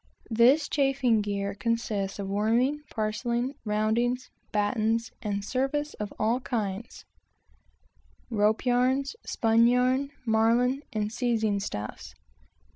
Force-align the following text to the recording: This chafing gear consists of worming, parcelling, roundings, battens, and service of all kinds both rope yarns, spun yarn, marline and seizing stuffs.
This 0.31 0.67
chafing 0.67 1.21
gear 1.21 1.53
consists 1.53 2.17
of 2.17 2.27
worming, 2.27 2.81
parcelling, 2.91 3.53
roundings, 3.65 4.31
battens, 4.51 5.11
and 5.21 5.45
service 5.45 5.93
of 5.93 6.11
all 6.17 6.39
kinds 6.39 7.05
both 8.27 8.39
rope 8.39 8.65
yarns, 8.65 9.15
spun 9.23 9.67
yarn, 9.67 10.09
marline 10.25 10.81
and 10.91 11.13
seizing 11.13 11.59
stuffs. 11.59 12.15